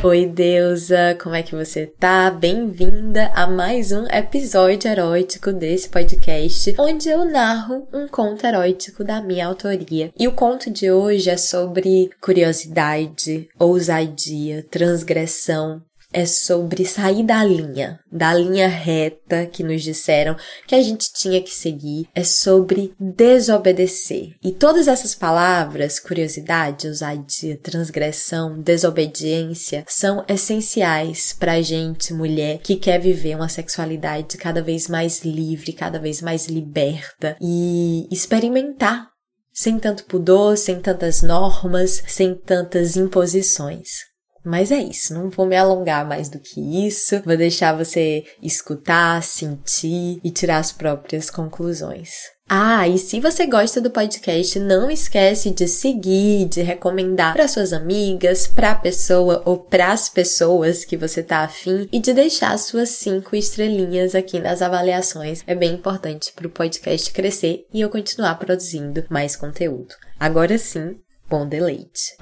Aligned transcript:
Oi, 0.00 0.26
deusa, 0.26 1.18
como 1.20 1.34
é 1.34 1.42
que 1.42 1.56
você 1.56 1.86
tá? 1.98 2.30
Bem-vinda 2.30 3.32
a 3.34 3.48
mais 3.48 3.90
um 3.90 4.06
episódio 4.06 4.88
erótico 4.88 5.52
desse 5.52 5.88
podcast, 5.88 6.72
onde 6.78 7.08
eu 7.08 7.24
narro 7.24 7.88
um 7.92 8.06
conto 8.06 8.46
erótico 8.46 9.02
da 9.02 9.20
minha 9.20 9.48
autoria. 9.48 10.12
E 10.16 10.28
o 10.28 10.32
conto 10.32 10.70
de 10.70 10.88
hoje 10.88 11.28
é 11.28 11.36
sobre 11.36 12.10
curiosidade, 12.20 13.48
ousadia, 13.58 14.64
transgressão, 14.70 15.82
é 16.12 16.24
sobre 16.24 16.84
sair 16.86 17.22
da 17.22 17.44
linha, 17.44 18.00
da 18.10 18.32
linha 18.32 18.68
reta 18.68 19.46
que 19.46 19.62
nos 19.62 19.82
disseram 19.82 20.36
que 20.66 20.74
a 20.74 20.82
gente 20.82 21.12
tinha 21.12 21.42
que 21.42 21.50
seguir, 21.50 22.08
é 22.14 22.24
sobre 22.24 22.94
desobedecer. 22.98 24.34
E 24.42 24.52
todas 24.52 24.88
essas 24.88 25.14
palavras, 25.14 26.00
curiosidade, 26.00 26.88
ousadia, 26.88 27.58
transgressão, 27.58 28.60
desobediência, 28.60 29.84
são 29.86 30.24
essenciais 30.28 31.34
pra 31.38 31.60
gente, 31.60 32.14
mulher, 32.14 32.58
que 32.58 32.76
quer 32.76 32.98
viver 32.98 33.36
uma 33.36 33.48
sexualidade 33.48 34.38
cada 34.38 34.62
vez 34.62 34.88
mais 34.88 35.24
livre, 35.24 35.72
cada 35.72 35.98
vez 35.98 36.22
mais 36.22 36.46
liberta 36.46 37.36
e 37.40 38.08
experimentar 38.10 39.08
sem 39.52 39.76
tanto 39.76 40.04
pudor, 40.04 40.56
sem 40.56 40.80
tantas 40.80 41.20
normas, 41.20 42.02
sem 42.06 42.32
tantas 42.32 42.96
imposições. 42.96 44.07
Mas 44.44 44.70
é 44.70 44.78
isso, 44.78 45.12
não 45.12 45.30
vou 45.30 45.46
me 45.46 45.56
alongar 45.56 46.06
mais 46.06 46.28
do 46.28 46.38
que 46.38 46.86
isso. 46.86 47.20
Vou 47.24 47.36
deixar 47.36 47.76
você 47.76 48.24
escutar, 48.42 49.22
sentir 49.22 50.20
e 50.22 50.30
tirar 50.30 50.58
as 50.58 50.72
próprias 50.72 51.30
conclusões. 51.30 52.10
Ah, 52.50 52.88
e 52.88 52.96
se 52.96 53.20
você 53.20 53.46
gosta 53.46 53.78
do 53.78 53.90
podcast, 53.90 54.58
não 54.58 54.90
esquece 54.90 55.50
de 55.50 55.68
seguir, 55.68 56.46
de 56.46 56.62
recomendar 56.62 57.34
para 57.34 57.46
suas 57.46 57.74
amigas, 57.74 58.46
para 58.46 58.70
a 58.70 58.74
pessoa 58.74 59.42
ou 59.44 59.58
para 59.58 59.92
as 59.92 60.08
pessoas 60.08 60.82
que 60.82 60.96
você 60.96 61.22
tá 61.22 61.40
afim 61.40 61.86
e 61.92 62.00
de 62.00 62.14
deixar 62.14 62.56
suas 62.58 62.88
cinco 62.88 63.36
estrelinhas 63.36 64.14
aqui 64.14 64.40
nas 64.40 64.62
avaliações. 64.62 65.42
É 65.46 65.54
bem 65.54 65.74
importante 65.74 66.32
para 66.32 66.46
o 66.46 66.50
podcast 66.50 67.12
crescer 67.12 67.66
e 67.72 67.82
eu 67.82 67.90
continuar 67.90 68.36
produzindo 68.36 69.04
mais 69.10 69.36
conteúdo. 69.36 69.94
Agora 70.18 70.56
sim, 70.56 70.96
bom 71.28 71.46
deleite. 71.46 72.16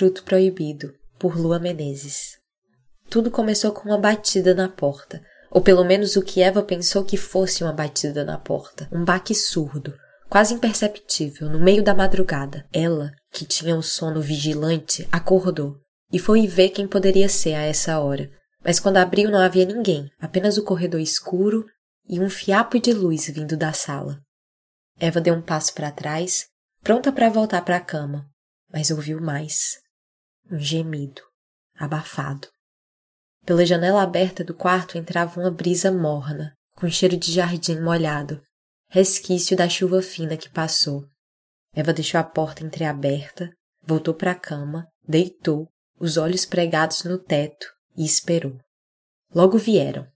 Fruto 0.00 0.24
Proibido, 0.24 0.94
por 1.18 1.36
Lua 1.38 1.58
Menezes. 1.58 2.38
Tudo 3.10 3.30
começou 3.30 3.70
com 3.70 3.86
uma 3.90 3.98
batida 3.98 4.54
na 4.54 4.66
porta, 4.66 5.22
ou 5.50 5.60
pelo 5.60 5.84
menos 5.84 6.16
o 6.16 6.22
que 6.22 6.40
Eva 6.40 6.62
pensou 6.62 7.04
que 7.04 7.18
fosse 7.18 7.62
uma 7.62 7.74
batida 7.74 8.24
na 8.24 8.38
porta, 8.38 8.88
um 8.90 9.04
baque 9.04 9.34
surdo, 9.34 9.94
quase 10.26 10.54
imperceptível, 10.54 11.50
no 11.50 11.60
meio 11.60 11.84
da 11.84 11.92
madrugada. 11.92 12.66
Ela, 12.72 13.12
que 13.30 13.44
tinha 13.44 13.76
o 13.76 13.82
sono 13.82 14.22
vigilante, 14.22 15.06
acordou 15.12 15.76
e 16.10 16.18
foi 16.18 16.46
ver 16.46 16.70
quem 16.70 16.88
poderia 16.88 17.28
ser 17.28 17.52
a 17.52 17.64
essa 17.64 17.98
hora. 17.98 18.30
Mas 18.64 18.80
quando 18.80 18.96
abriu 18.96 19.30
não 19.30 19.40
havia 19.40 19.66
ninguém, 19.66 20.10
apenas 20.18 20.56
o 20.56 20.64
corredor 20.64 21.00
escuro 21.02 21.66
e 22.08 22.18
um 22.18 22.30
fiapo 22.30 22.80
de 22.80 22.94
luz 22.94 23.26
vindo 23.26 23.54
da 23.54 23.74
sala. 23.74 24.18
Eva 24.98 25.20
deu 25.20 25.34
um 25.34 25.42
passo 25.42 25.74
para 25.74 25.92
trás, 25.92 26.46
pronta 26.82 27.12
para 27.12 27.28
voltar 27.28 27.62
para 27.66 27.76
a 27.76 27.80
cama, 27.80 28.26
mas 28.72 28.90
ouviu 28.90 29.20
mais 29.20 29.78
um 30.50 30.58
gemido, 30.58 31.22
abafado. 31.76 32.48
Pela 33.44 33.64
janela 33.64 34.02
aberta 34.02 34.44
do 34.44 34.54
quarto 34.54 34.98
entrava 34.98 35.40
uma 35.40 35.50
brisa 35.50 35.90
morna, 35.90 36.54
com 36.74 36.88
cheiro 36.88 37.16
de 37.16 37.32
jardim 37.32 37.80
molhado, 37.80 38.42
resquício 38.88 39.56
da 39.56 39.68
chuva 39.68 40.02
fina 40.02 40.36
que 40.36 40.50
passou. 40.50 41.06
Eva 41.74 41.92
deixou 41.92 42.20
a 42.20 42.24
porta 42.24 42.64
entreaberta, 42.64 43.50
voltou 43.82 44.14
para 44.14 44.32
a 44.32 44.38
cama, 44.38 44.86
deitou, 45.06 45.68
os 45.98 46.16
olhos 46.16 46.44
pregados 46.44 47.04
no 47.04 47.18
teto 47.18 47.66
e 47.96 48.04
esperou. 48.04 48.58
Logo 49.34 49.58
vieram 49.58 50.06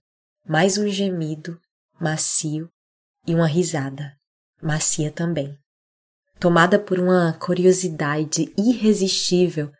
mais 0.47 0.77
um 0.77 0.87
gemido, 0.87 1.59
macio, 1.99 2.69
e 3.25 3.33
uma 3.33 3.47
risada, 3.47 4.15
macia 4.61 5.11
também. 5.11 5.57
Tomada 6.39 6.77
por 6.77 6.99
uma 6.99 7.33
curiosidade 7.33 8.53
irresistível, 8.57 9.71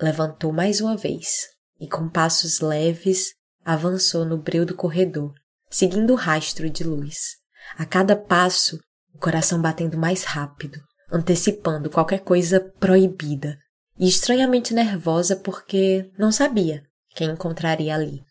levantou 0.00 0.52
mais 0.52 0.80
uma 0.80 0.96
vez 0.96 1.48
e, 1.80 1.88
com 1.88 2.08
passos 2.08 2.60
leves, 2.60 3.34
avançou 3.64 4.24
no 4.24 4.36
breu 4.36 4.64
do 4.64 4.74
corredor, 4.74 5.32
seguindo 5.70 6.12
o 6.12 6.16
rastro 6.16 6.68
de 6.68 6.84
luz. 6.84 7.36
A 7.76 7.84
cada 7.84 8.14
passo, 8.14 8.78
o 9.14 9.18
coração 9.18 9.60
batendo 9.60 9.96
mais 9.96 10.24
rápido, 10.24 10.78
antecipando 11.10 11.90
qualquer 11.90 12.20
coisa 12.20 12.60
proibida, 12.78 13.56
e 13.98 14.08
estranhamente 14.08 14.74
nervosa 14.74 15.36
porque 15.36 16.10
não 16.18 16.32
sabia 16.32 16.82
quem 17.14 17.30
encontraria 17.30 17.94
ali. 17.94 18.22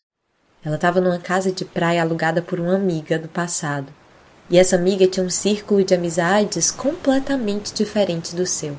Ela 0.64 0.76
estava 0.76 1.02
numa 1.02 1.20
casa 1.20 1.52
de 1.52 1.66
praia 1.66 2.02
alugada 2.02 2.42
por 2.42 2.60
uma 2.60 2.76
amiga 2.76 3.18
do 3.18 3.28
passado, 3.28 3.94
e 4.50 4.58
essa 4.58 4.76
amiga 4.76 5.08
tinha 5.08 5.26
um 5.26 5.30
círculo 5.30 5.84
de 5.84 5.94
amizades 5.94 6.70
completamente 6.70 7.74
diferente 7.74 8.36
do 8.36 8.46
seu. 8.46 8.78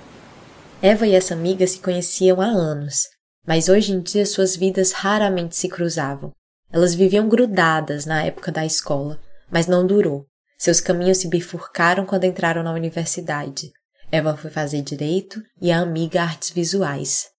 Eva 0.85 1.07
e 1.07 1.15
essa 1.15 1.33
amiga 1.33 1.67
se 1.67 1.79
conheciam 1.79 2.43
há 2.43 2.45
anos, 2.45 3.09
mas 3.47 3.71
hoje 3.71 3.91
em 3.91 4.03
dia 4.03 4.27
suas 4.27 4.55
vidas 4.55 4.93
raramente 4.93 5.57
se 5.57 5.67
cruzavam. 5.67 6.31
Elas 6.71 6.95
viviam 6.95 7.27
grudadas 7.27 8.05
na 8.05 8.23
época 8.23 8.53
da 8.53 8.67
escola, 8.67 9.19
mas 9.51 9.67
não 9.67 9.87
durou. 9.87 10.27
Seus 10.59 10.83
caminhos 10.83 11.17
se 11.17 11.29
bifurcaram 11.29 12.05
quando 12.05 12.25
entraram 12.25 12.63
na 12.63 12.71
universidade. 12.71 13.73
Eva 14.13 14.37
foi 14.37 14.51
fazer 14.51 14.83
direito 14.83 15.43
e 15.59 15.73
a 15.73 15.81
amiga 15.81 16.21
artes 16.21 16.51
visuais. 16.51 17.31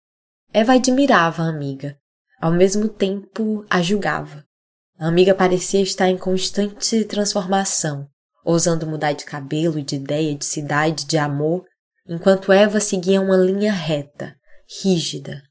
Eva 0.51 0.73
admirava 0.73 1.43
a 1.43 1.49
amiga, 1.49 1.95
ao 2.41 2.51
mesmo 2.51 2.89
tempo 2.89 3.63
a 3.69 3.79
julgava. 3.79 4.43
A 4.97 5.07
amiga 5.07 5.35
parecia 5.35 5.81
estar 5.81 6.09
em 6.09 6.17
constante 6.17 7.03
transformação, 7.03 8.07
ousando 8.43 8.87
mudar 8.87 9.13
de 9.13 9.23
cabelo, 9.23 9.83
de 9.83 9.97
ideia, 9.97 10.33
de 10.33 10.45
cidade, 10.45 11.05
de 11.05 11.19
amor, 11.19 11.63
enquanto 12.07 12.51
Eva 12.51 12.79
seguia 12.79 13.21
uma 13.21 13.37
linha 13.37 13.73
reta, 13.73 14.35
rígida. 14.81 15.41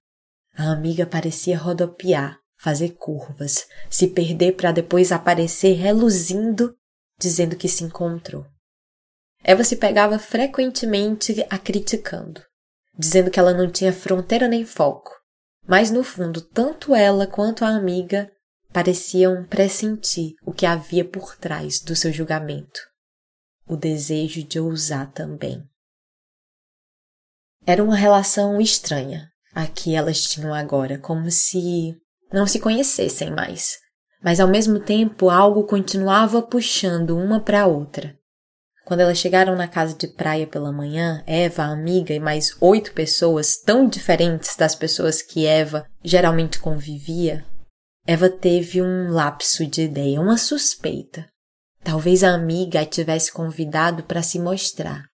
A 0.56 0.70
amiga 0.70 1.04
parecia 1.06 1.59
rodopiar, 1.59 2.38
fazer 2.56 2.91
curvas, 2.91 3.66
se 3.91 4.09
perder 4.09 4.53
para 4.53 4.72
depois 4.72 5.12
aparecer 5.12 5.75
reluzindo, 5.75 6.76
dizendo 7.19 7.56
que 7.56 7.69
se 7.69 7.84
encontrou. 7.84 8.47
Eva 9.42 9.65
se 9.65 9.76
pegava 9.76 10.19
frequentemente 10.19 11.44
a 11.50 11.59
criticando, 11.59 12.41
dizendo 12.97 13.31
que 13.31 13.38
ela 13.38 13.53
não 13.53 13.71
tinha 13.71 13.92
fronteira 13.92 14.48
nem 14.48 14.65
foco, 14.65 15.10
mas 15.66 15.91
no 15.91 16.03
fundo, 16.03 16.41
tanto 16.41 16.94
ela 16.94 17.26
quanto 17.26 17.65
a 17.65 17.69
amiga 17.69 18.31
pareciam 18.72 19.44
pressentir 19.44 20.34
o 20.44 20.53
que 20.53 20.66
havia 20.66 21.04
por 21.04 21.36
trás 21.36 21.81
do 21.81 21.94
seu 21.94 22.12
julgamento 22.12 22.81
o 23.66 23.76
desejo 23.76 24.42
de 24.44 24.60
ousar 24.60 25.10
também. 25.12 25.66
Era 27.66 27.82
uma 27.82 27.97
relação 27.97 28.60
estranha 28.60 29.28
a 29.54 29.66
que 29.66 29.94
elas 29.94 30.22
tinham 30.22 30.52
agora, 30.52 30.98
como 30.98 31.30
se 31.30 31.97
não 32.30 32.47
se 32.47 32.58
conhecessem 32.58 33.30
mais. 33.30 33.78
Mas 34.22 34.38
ao 34.38 34.48
mesmo 34.48 34.78
tempo 34.78 35.30
algo 35.30 35.64
continuava 35.64 36.42
puxando 36.42 37.16
uma 37.16 37.41
para 37.41 37.62
a 37.62 37.66
outra. 37.66 38.14
Quando 38.84 39.00
elas 39.00 39.16
chegaram 39.16 39.56
na 39.56 39.66
casa 39.66 39.97
de 39.97 40.06
praia 40.06 40.47
pela 40.47 40.71
manhã, 40.71 41.22
Eva, 41.27 41.62
a 41.62 41.72
amiga 41.72 42.12
e 42.12 42.21
mais 42.21 42.54
oito 42.60 42.92
pessoas 42.92 43.56
tão 43.56 43.89
diferentes 43.89 44.56
das 44.56 44.74
pessoas 44.74 45.22
que 45.22 45.47
Eva 45.47 45.86
geralmente 46.03 46.59
convivia, 46.59 47.47
Eva 48.06 48.28
teve 48.28 48.83
um 48.83 49.10
lapso 49.10 49.66
de 49.66 49.83
ideia, 49.83 50.21
uma 50.21 50.36
suspeita. 50.36 51.27
Talvez 51.83 52.22
a 52.22 52.34
amiga 52.34 52.83
a 52.83 52.84
tivesse 52.84 53.33
convidado 53.33 54.03
para 54.03 54.22
se 54.22 54.39
mostrar 54.39 55.06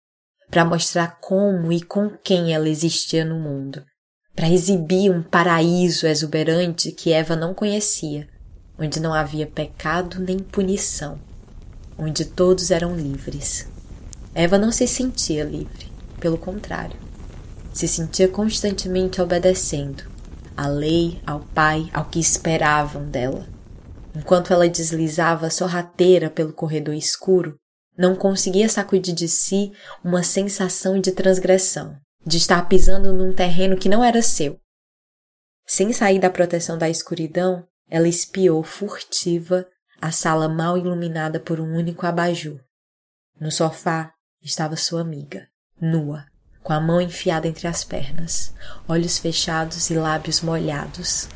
para 0.51 0.65
mostrar 0.65 1.17
como 1.21 1.71
e 1.71 1.81
com 1.81 2.09
quem 2.09 2.53
ela 2.53 2.67
existia 2.67 3.23
no 3.23 3.39
mundo, 3.39 3.81
para 4.35 4.49
exibir 4.49 5.09
um 5.09 5.23
paraíso 5.23 6.05
exuberante 6.05 6.91
que 6.91 7.13
Eva 7.13 7.37
não 7.37 7.53
conhecia, 7.53 8.27
onde 8.77 8.99
não 8.99 9.13
havia 9.13 9.47
pecado 9.47 10.19
nem 10.19 10.37
punição, 10.37 11.17
onde 11.97 12.25
todos 12.25 12.69
eram 12.69 12.93
livres. 12.93 13.65
Eva 14.35 14.57
não 14.57 14.73
se 14.73 14.85
sentia 14.85 15.45
livre, 15.45 15.89
pelo 16.19 16.37
contrário, 16.37 16.99
se 17.73 17.87
sentia 17.87 18.27
constantemente 18.27 19.21
obedecendo 19.21 20.03
à 20.55 20.67
lei, 20.67 21.21
ao 21.25 21.39
pai, 21.39 21.89
ao 21.93 22.05
que 22.05 22.19
esperavam 22.19 23.05
dela. 23.05 23.47
Enquanto 24.13 24.51
ela 24.51 24.67
deslizava 24.67 25.49
sorrateira 25.49 26.29
pelo 26.29 26.51
corredor 26.51 26.93
escuro, 26.93 27.57
Não 27.97 28.15
conseguia 28.15 28.69
sacudir 28.69 29.13
de 29.13 29.27
si 29.27 29.71
uma 30.03 30.23
sensação 30.23 30.99
de 30.99 31.11
transgressão, 31.11 31.97
de 32.25 32.37
estar 32.37 32.67
pisando 32.67 33.13
num 33.13 33.33
terreno 33.33 33.77
que 33.77 33.89
não 33.89 34.03
era 34.03 34.21
seu. 34.21 34.59
Sem 35.65 35.93
sair 35.93 36.19
da 36.19 36.29
proteção 36.29 36.77
da 36.77 36.89
escuridão, 36.89 37.65
ela 37.89 38.07
espiou 38.07 38.63
furtiva 38.63 39.67
a 40.01 40.11
sala 40.11 40.49
mal 40.49 40.77
iluminada 40.77 41.39
por 41.39 41.59
um 41.59 41.75
único 41.75 42.05
abajur. 42.05 42.59
No 43.39 43.51
sofá 43.51 44.13
estava 44.41 44.75
sua 44.75 45.01
amiga, 45.01 45.47
nua, 45.79 46.25
com 46.63 46.73
a 46.73 46.79
mão 46.79 47.01
enfiada 47.01 47.47
entre 47.47 47.67
as 47.67 47.83
pernas, 47.83 48.53
olhos 48.87 49.17
fechados 49.17 49.89
e 49.89 49.95
lábios 49.95 50.41
molhados. 50.41 51.27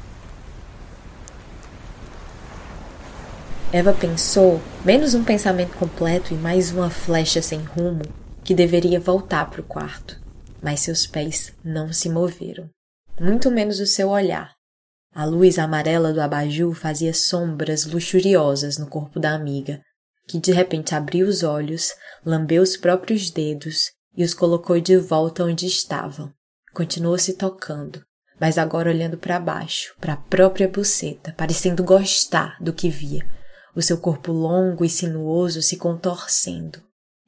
Eva 3.71 3.93
pensou, 3.93 4.61
menos 4.85 5.13
um 5.13 5.23
pensamento 5.23 5.75
completo 5.75 6.33
e 6.33 6.37
mais 6.37 6.71
uma 6.71 6.89
flecha 6.89 7.41
sem 7.41 7.59
rumo, 7.59 8.03
que 8.43 8.53
deveria 8.53 8.99
voltar 8.99 9.49
para 9.49 9.59
o 9.59 9.65
quarto, 9.65 10.19
mas 10.61 10.81
seus 10.81 11.05
pés 11.05 11.51
não 11.63 11.91
se 11.91 12.07
moveram, 12.07 12.69
muito 13.19 13.49
menos 13.51 13.79
o 13.79 13.85
seu 13.85 14.09
olhar. 14.09 14.53
A 15.13 15.25
luz 15.25 15.57
amarela 15.57 16.13
do 16.13 16.21
abajur 16.21 16.73
fazia 16.73 17.13
sombras 17.13 17.85
luxuriosas 17.85 18.77
no 18.77 18.87
corpo 18.87 19.19
da 19.19 19.33
amiga, 19.33 19.81
que 20.27 20.39
de 20.39 20.51
repente 20.51 20.93
abriu 20.93 21.27
os 21.27 21.43
olhos, 21.43 21.93
lambeu 22.25 22.61
os 22.61 22.77
próprios 22.77 23.29
dedos 23.29 23.91
e 24.15 24.23
os 24.23 24.33
colocou 24.33 24.79
de 24.79 24.97
volta 24.97 25.43
onde 25.43 25.65
estavam. 25.65 26.31
Continuou 26.73 27.17
se 27.17 27.33
tocando, 27.33 28.01
mas 28.39 28.57
agora 28.57 28.89
olhando 28.89 29.17
para 29.17 29.39
baixo, 29.39 29.95
para 29.99 30.13
a 30.13 30.17
própria 30.17 30.67
buceta, 30.67 31.33
parecendo 31.37 31.83
gostar 31.83 32.57
do 32.59 32.73
que 32.73 32.89
via, 32.89 33.25
o 33.75 33.81
seu 33.81 33.97
corpo 33.97 34.31
longo 34.31 34.85
e 34.85 34.89
sinuoso 34.89 35.61
se 35.61 35.77
contorcendo. 35.77 36.81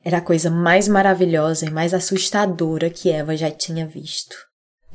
Era 0.04 0.20
a 0.20 0.22
coisa 0.22 0.50
mais 0.50 0.88
maravilhosa 0.88 1.66
e 1.66 1.70
mais 1.70 1.94
assustadora 1.94 2.90
que 2.90 3.12
Eva 3.12 3.36
já 3.36 3.52
tinha 3.52 3.86
visto. 3.86 4.38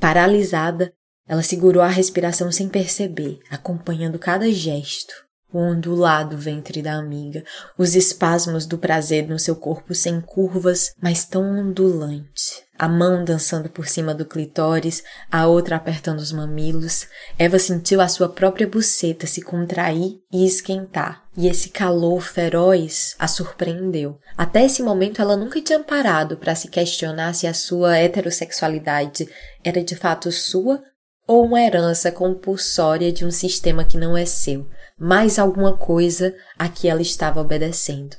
Paralisada, 0.00 0.92
ela 1.28 1.42
segurou 1.42 1.82
a 1.82 1.88
respiração 1.88 2.50
sem 2.50 2.68
perceber, 2.68 3.38
acompanhando 3.50 4.18
cada 4.18 4.50
gesto, 4.50 5.12
o 5.52 5.58
ondular 5.58 6.28
do 6.28 6.36
ventre 6.36 6.80
da 6.80 6.94
amiga, 6.94 7.44
os 7.76 7.94
espasmos 7.94 8.66
do 8.66 8.78
prazer 8.78 9.28
no 9.28 9.38
seu 9.38 9.54
corpo 9.54 9.94
sem 9.94 10.20
curvas, 10.20 10.92
mas 11.00 11.24
tão 11.24 11.42
ondulante. 11.58 12.62
A 12.78 12.88
mão 12.88 13.24
dançando 13.24 13.68
por 13.68 13.86
cima 13.86 14.12
do 14.12 14.24
clitóris, 14.24 15.04
a 15.30 15.46
outra 15.46 15.76
apertando 15.76 16.18
os 16.18 16.32
mamilos. 16.32 17.06
Eva 17.38 17.58
sentiu 17.58 18.00
a 18.00 18.08
sua 18.08 18.28
própria 18.28 18.66
buceta 18.66 19.26
se 19.26 19.40
contrair 19.40 20.18
e 20.32 20.44
esquentar, 20.44 21.22
e 21.36 21.46
esse 21.46 21.68
calor 21.68 22.20
feroz 22.22 23.14
a 23.18 23.28
surpreendeu. 23.28 24.18
Até 24.36 24.64
esse 24.64 24.82
momento 24.82 25.22
ela 25.22 25.36
nunca 25.36 25.60
tinha 25.60 25.78
parado 25.78 26.36
para 26.36 26.54
se 26.54 26.66
questionar 26.66 27.34
se 27.34 27.46
a 27.46 27.54
sua 27.54 27.96
heterossexualidade 27.98 29.28
era 29.62 29.84
de 29.84 29.94
fato 29.94 30.32
sua 30.32 30.82
ou 31.26 31.44
uma 31.44 31.60
herança 31.60 32.10
compulsória 32.10 33.12
de 33.12 33.24
um 33.24 33.30
sistema 33.30 33.84
que 33.84 33.96
não 33.96 34.16
é 34.16 34.24
seu, 34.24 34.68
mais 35.02 35.36
alguma 35.36 35.76
coisa 35.76 36.32
a 36.56 36.68
que 36.68 36.88
ela 36.88 37.02
estava 37.02 37.40
obedecendo. 37.40 38.16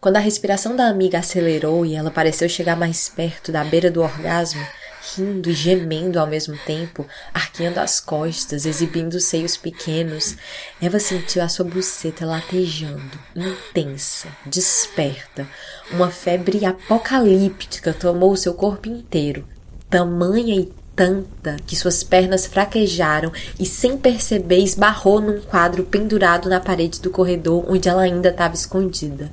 Quando 0.00 0.16
a 0.16 0.20
respiração 0.20 0.74
da 0.74 0.88
amiga 0.88 1.18
acelerou 1.18 1.84
e 1.84 1.94
ela 1.94 2.10
pareceu 2.10 2.48
chegar 2.48 2.76
mais 2.76 3.10
perto 3.10 3.52
da 3.52 3.62
beira 3.62 3.90
do 3.90 4.00
orgasmo, 4.00 4.66
rindo 5.14 5.50
e 5.50 5.52
gemendo 5.52 6.18
ao 6.18 6.26
mesmo 6.26 6.56
tempo, 6.64 7.06
arqueando 7.34 7.78
as 7.78 8.00
costas, 8.00 8.64
exibindo 8.64 9.14
os 9.14 9.24
seios 9.24 9.58
pequenos, 9.58 10.34
Eva 10.80 10.98
sentiu 10.98 11.42
a 11.42 11.48
sua 11.48 11.66
buceta 11.66 12.24
latejando, 12.24 13.18
intensa, 13.36 14.28
desperta. 14.46 15.46
Uma 15.90 16.10
febre 16.10 16.64
apocalíptica 16.64 17.92
tomou 17.92 18.34
seu 18.34 18.54
corpo 18.54 18.88
inteiro, 18.88 19.46
tamanha 19.90 20.56
e 20.56 20.72
tanta 20.94 21.56
que 21.66 21.74
suas 21.74 22.02
pernas 22.02 22.46
fraquejaram 22.46 23.32
e, 23.58 23.64
sem 23.64 23.96
perceber, 23.96 24.58
esbarrou 24.58 25.20
num 25.20 25.40
quadro 25.40 25.84
pendurado 25.84 26.48
na 26.48 26.60
parede 26.60 27.00
do 27.00 27.10
corredor 27.10 27.64
onde 27.68 27.88
ela 27.88 28.02
ainda 28.02 28.28
estava 28.28 28.54
escondida. 28.54 29.30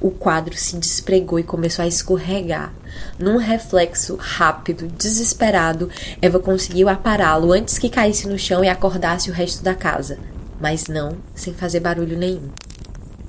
O 0.00 0.10
quadro 0.10 0.56
se 0.56 0.76
despregou 0.76 1.38
e 1.38 1.44
começou 1.44 1.84
a 1.84 1.88
escorregar. 1.88 2.72
Num 3.18 3.36
reflexo 3.36 4.16
rápido, 4.16 4.86
desesperado, 4.88 5.90
Eva 6.20 6.38
conseguiu 6.38 6.88
apará-lo 6.88 7.52
antes 7.52 7.78
que 7.78 7.88
caísse 7.88 8.28
no 8.28 8.38
chão 8.38 8.64
e 8.64 8.68
acordasse 8.68 9.30
o 9.30 9.34
resto 9.34 9.62
da 9.62 9.74
casa, 9.74 10.18
mas 10.60 10.88
não 10.88 11.16
sem 11.34 11.54
fazer 11.54 11.80
barulho 11.80 12.16
nenhum. 12.16 12.50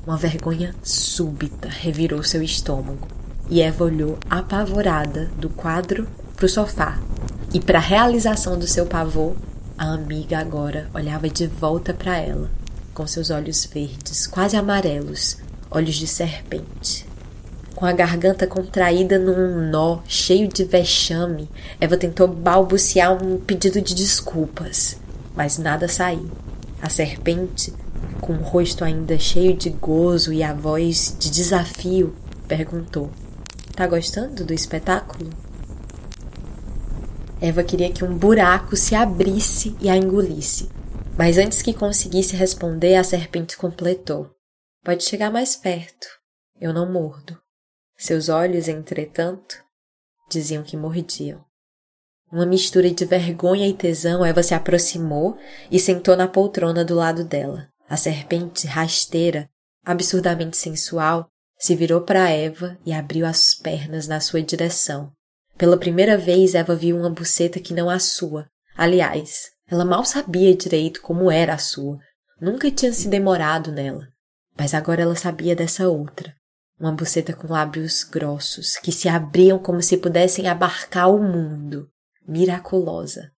Uma 0.05 0.17
vergonha 0.17 0.75
súbita 0.83 1.69
revirou 1.69 2.23
seu 2.23 2.43
estômago 2.43 3.07
e 3.49 3.61
Eva 3.61 3.85
olhou 3.85 4.17
apavorada 4.29 5.29
do 5.37 5.49
quadro 5.49 6.07
para 6.35 6.45
o 6.45 6.49
sofá 6.49 6.99
e 7.53 7.59
para 7.59 7.77
a 7.77 7.81
realização 7.81 8.57
do 8.57 8.65
seu 8.65 8.87
pavor, 8.87 9.35
a 9.77 9.93
amiga 9.93 10.39
agora 10.39 10.89
olhava 10.91 11.29
de 11.29 11.45
volta 11.45 11.93
para 11.93 12.17
ela, 12.17 12.49
com 12.95 13.05
seus 13.05 13.29
olhos 13.29 13.63
verdes, 13.65 14.25
quase 14.25 14.57
amarelos, 14.57 15.37
olhos 15.69 15.95
de 15.95 16.07
serpente. 16.07 17.05
Com 17.75 17.85
a 17.85 17.93
garganta 17.93 18.47
contraída 18.47 19.19
num 19.19 19.69
nó 19.69 19.99
cheio 20.07 20.47
de 20.47 20.63
vexame, 20.63 21.47
Eva 21.79 21.95
tentou 21.95 22.27
balbuciar 22.27 23.23
um 23.23 23.39
pedido 23.39 23.79
de 23.81 23.93
desculpas, 23.93 24.97
mas 25.35 25.59
nada 25.59 25.87
saiu. 25.87 26.31
A 26.81 26.89
serpente, 26.89 27.71
com 28.19 28.33
o 28.33 28.43
rosto 28.43 28.83
ainda 28.83 29.17
cheio 29.19 29.55
de 29.55 29.69
gozo 29.69 30.33
e 30.33 30.41
a 30.41 30.53
voz 30.53 31.15
de 31.19 31.29
desafio, 31.29 32.15
perguntou: 32.47 33.11
Tá 33.75 33.85
gostando 33.85 34.43
do 34.43 34.53
espetáculo? 34.53 35.29
Eva 37.43 37.61
queria 37.61 37.91
que 37.91 38.05
um 38.05 38.17
buraco 38.17 38.73
se 38.77 38.95
abrisse 38.95 39.75
e 39.81 39.89
a 39.89 39.97
engolisse. 39.97 40.69
Mas 41.17 41.37
antes 41.37 41.61
que 41.61 41.73
conseguisse 41.73 42.37
responder, 42.37 42.95
a 42.95 43.03
serpente 43.03 43.57
completou: 43.57 44.33
Pode 44.81 45.03
chegar 45.03 45.29
mais 45.29 45.53
perto. 45.53 46.07
Eu 46.57 46.71
não 46.71 46.89
mordo. 46.89 47.37
Seus 47.97 48.29
olhos, 48.29 48.69
entretanto, 48.69 49.61
diziam 50.31 50.63
que 50.63 50.77
mordiam. 50.77 51.43
Uma 52.31 52.45
mistura 52.45 52.89
de 52.89 53.03
vergonha 53.03 53.67
e 53.67 53.73
tesão, 53.73 54.23
Eva 54.23 54.41
se 54.41 54.53
aproximou 54.53 55.37
e 55.69 55.77
sentou 55.79 56.15
na 56.15 56.29
poltrona 56.29 56.85
do 56.85 56.95
lado 56.95 57.25
dela. 57.25 57.67
A 57.89 57.97
serpente, 57.97 58.67
rasteira, 58.67 59.49
absurdamente 59.85 60.55
sensual, 60.55 61.27
se 61.59 61.75
virou 61.75 61.99
para 61.99 62.29
Eva 62.29 62.77
e 62.85 62.93
abriu 62.93 63.25
as 63.25 63.53
pernas 63.53 64.07
na 64.07 64.21
sua 64.21 64.41
direção, 64.41 65.11
pela 65.63 65.77
primeira 65.77 66.17
vez, 66.17 66.55
Eva 66.55 66.75
viu 66.75 66.97
uma 66.97 67.09
buceta 67.09 67.57
que 67.57 67.73
não 67.73 67.89
a 67.89 67.97
sua. 67.97 68.47
Aliás, 68.75 69.45
ela 69.65 69.85
mal 69.85 70.03
sabia 70.03 70.53
direito 70.53 71.01
como 71.01 71.31
era 71.31 71.53
a 71.53 71.57
sua. 71.57 71.97
Nunca 72.41 72.69
tinha 72.69 72.91
se 72.91 73.07
demorado 73.07 73.71
nela. 73.71 74.09
Mas 74.59 74.73
agora 74.73 75.03
ela 75.03 75.15
sabia 75.15 75.55
dessa 75.55 75.87
outra. 75.87 76.35
Uma 76.77 76.91
buceta 76.91 77.31
com 77.31 77.47
lábios 77.47 78.03
grossos, 78.03 78.75
que 78.75 78.91
se 78.91 79.07
abriam 79.07 79.57
como 79.57 79.81
se 79.81 79.95
pudessem 79.95 80.49
abarcar 80.49 81.09
o 81.09 81.23
mundo. 81.23 81.87
Miraculosa. 82.27 83.31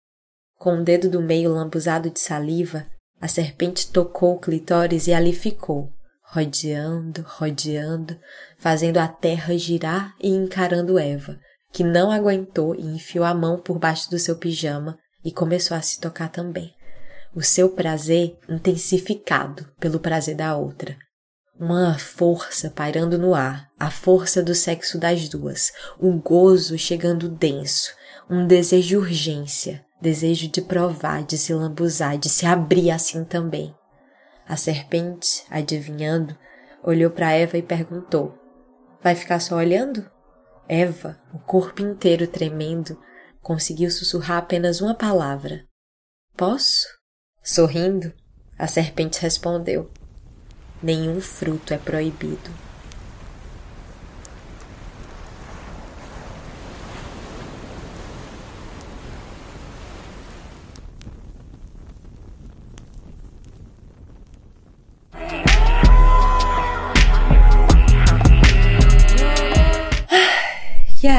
Com 0.57 0.79
o 0.79 0.83
dedo 0.83 1.07
do 1.07 1.21
meio 1.21 1.51
lambuzado 1.51 2.09
de 2.09 2.19
saliva, 2.19 2.87
a 3.21 3.27
serpente 3.27 3.91
tocou 3.91 4.33
o 4.33 4.39
clitóris 4.39 5.05
e 5.05 5.13
ali 5.13 5.31
ficou, 5.31 5.91
rodeando, 6.23 7.23
rodeando, 7.37 8.17
fazendo 8.57 8.97
a 8.97 9.07
terra 9.07 9.55
girar 9.55 10.15
e 10.19 10.29
encarando 10.29 10.97
Eva, 10.97 11.39
que 11.75 11.83
não 11.83 12.09
aguentou 12.09 12.73
e 12.73 12.85
enfiou 12.85 13.25
a 13.25 13.33
mão 13.33 13.59
por 13.59 13.77
baixo 13.77 14.09
do 14.09 14.17
seu 14.17 14.37
pijama 14.37 14.97
e 15.25 15.29
começou 15.29 15.75
a 15.75 15.81
se 15.81 15.99
tocar 15.99 16.29
também. 16.29 16.73
O 17.35 17.41
seu 17.41 17.67
prazer 17.67 18.37
intensificado 18.47 19.67
pelo 19.77 19.99
prazer 19.99 20.37
da 20.37 20.55
outra. 20.55 20.95
Uma 21.59 21.99
força 21.99 22.69
pairando 22.69 23.17
no 23.17 23.35
ar, 23.35 23.67
a 23.77 23.91
força 23.91 24.41
do 24.41 24.55
sexo 24.55 24.97
das 24.97 25.27
duas, 25.27 25.73
o 25.99 26.13
gozo 26.13 26.77
chegando 26.77 27.27
denso, 27.27 27.91
um 28.29 28.47
desejo 28.47 28.87
de 28.87 28.95
urgência, 28.97 29.83
desejo 30.01 30.47
de 30.47 30.61
provar, 30.61 31.25
de 31.25 31.37
se 31.37 31.53
lambuzar, 31.53 32.17
de 32.17 32.29
se 32.29 32.45
abrir 32.45 32.89
assim 32.89 33.25
também. 33.25 33.75
A 34.47 34.55
serpente, 34.55 35.43
adivinhando, 35.49 36.37
olhou 36.81 37.11
para 37.11 37.33
Eva 37.33 37.57
e 37.57 37.61
perguntou: 37.61 38.33
Vai 39.03 39.13
ficar 39.13 39.41
só 39.41 39.57
olhando? 39.57 40.14
Eva, 40.67 41.19
o 41.33 41.39
corpo 41.39 41.81
inteiro 41.81 42.27
tremendo, 42.27 42.99
conseguiu 43.41 43.91
sussurrar 43.91 44.39
apenas 44.39 44.81
uma 44.81 44.95
palavra. 44.95 45.63
Posso? 46.35 46.87
Sorrindo, 47.43 48.11
a 48.57 48.67
serpente 48.67 49.21
respondeu: 49.21 49.91
Nenhum 50.81 51.21
fruto 51.21 51.73
é 51.73 51.77
proibido. 51.77 52.64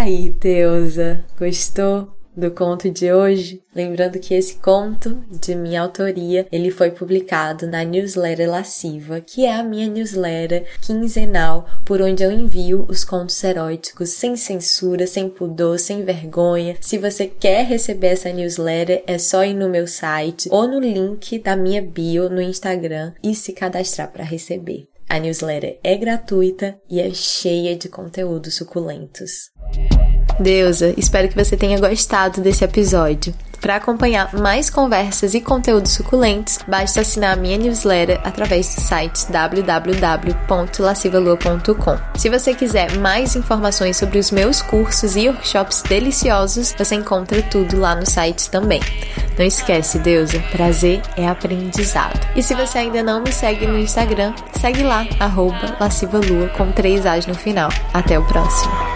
Aí, 0.07 0.31
Deusa, 0.31 1.25
gostou? 1.39 2.15
do 2.37 2.51
conto 2.51 2.91
de 2.91 3.11
hoje, 3.11 3.63
lembrando 3.75 4.19
que 4.19 4.35
esse 4.35 4.57
conto 4.57 5.25
de 5.31 5.55
minha 5.55 5.81
autoria, 5.81 6.47
ele 6.53 6.71
foi 6.71 6.91
publicado 6.91 7.67
na 7.67 7.83
newsletter 7.83 8.51
Lasciva, 8.51 9.23
que 9.23 9.47
é 9.47 9.55
a 9.55 9.63
minha 9.63 9.89
newsletter 9.89 10.67
quinzenal, 10.83 11.67
por 11.83 12.03
onde 12.03 12.23
eu 12.23 12.31
envio 12.31 12.85
os 12.91 13.07
contos 13.07 13.43
eróticos 13.43 14.11
sem 14.11 14.37
censura, 14.37 15.07
sem 15.07 15.31
pudor, 15.31 15.79
sem 15.79 16.05
vergonha. 16.05 16.77
Se 16.79 16.99
você 16.99 17.27
quer 17.27 17.65
receber 17.65 18.09
essa 18.09 18.31
newsletter, 18.31 19.03
é 19.07 19.17
só 19.17 19.43
ir 19.43 19.55
no 19.55 19.71
meu 19.71 19.87
site 19.87 20.51
ou 20.53 20.69
no 20.69 20.79
link 20.79 21.39
da 21.39 21.57
minha 21.57 21.81
bio 21.81 22.29
no 22.29 22.43
Instagram 22.43 23.15
e 23.23 23.35
se 23.35 23.55
cadastrar 23.55 24.13
para 24.13 24.25
receber. 24.25 24.87
A 25.09 25.19
newsletter 25.19 25.79
é 25.83 25.97
gratuita 25.97 26.79
e 26.91 27.01
é 27.01 27.11
cheia 27.15 27.77
de 27.77 27.89
conteúdos 27.89 28.57
suculentos. 28.57 29.51
Deusa, 30.39 30.95
espero 30.97 31.29
que 31.29 31.35
você 31.35 31.57
tenha 31.57 31.79
gostado 31.79 32.41
desse 32.41 32.65
episódio. 32.65 33.35
Para 33.61 33.77
acompanhar 33.77 34.33
mais 34.35 34.71
conversas 34.71 35.35
e 35.35 35.41
conteúdos 35.41 35.93
suculentos, 35.93 36.59
basta 36.69 37.01
assinar 37.01 37.37
a 37.37 37.41
minha 37.41 37.59
newsletter 37.59 38.21
através 38.23 38.73
do 38.75 38.81
site 38.81 39.27
www.lascivalua.com. 39.31 42.19
Se 42.19 42.29
você 42.29 42.55
quiser 42.55 42.97
mais 42.99 43.35
informações 43.35 43.97
sobre 43.97 44.19
os 44.19 44.31
meus 44.31 44.61
cursos 44.63 45.17
e 45.17 45.29
workshops 45.29 45.83
deliciosos, 45.83 46.73
você 46.79 46.95
encontra 46.95 47.43
tudo 47.43 47.81
lá 47.81 47.97
no 47.97 48.09
site 48.09 48.49
também. 48.51 48.81
Não 49.39 49.45
esquece, 49.45 49.99
Deusa, 49.99 50.39
prazer 50.53 51.03
é 51.17 51.27
aprendizado. 51.27 52.21
E 52.37 52.43
se 52.43 52.55
você 52.55 52.79
ainda 52.79 53.03
não 53.03 53.23
me 53.23 53.33
segue 53.33 53.67
no 53.67 53.79
Instagram, 53.79 54.33
segue 54.61 54.83
lá, 54.83 55.07
arroba 55.19 55.77
lascivalua 55.81 56.49
com 56.57 56.71
três 56.73 57.05
As 57.05 57.27
no 57.27 57.35
final. 57.35 57.69
Até 57.93 58.19
o 58.19 58.25
próximo. 58.25 58.96